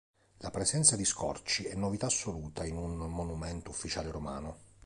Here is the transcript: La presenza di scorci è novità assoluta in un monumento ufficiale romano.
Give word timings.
La 0.37 0.49
presenza 0.49 0.95
di 0.95 1.05
scorci 1.05 1.65
è 1.65 1.75
novità 1.75 2.07
assoluta 2.07 2.65
in 2.65 2.75
un 2.75 2.97
monumento 3.13 3.69
ufficiale 3.69 4.09
romano. 4.09 4.57